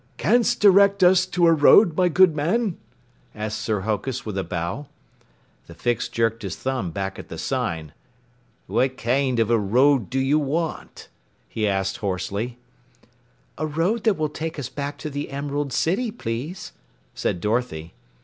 [0.17, 2.75] "Can'st direct us to a road, my good man?"
[3.35, 4.87] asked Sir Hokus with a bow.
[5.67, 7.93] The Fix jerked his thumb back at the sign.
[8.65, 11.07] "What kind of a road to you want?"
[11.47, 12.57] he asked hoarsely.
[13.59, 16.71] "A road that will take us back to the Emerald City, please,"
[17.13, 17.93] said Dorothy.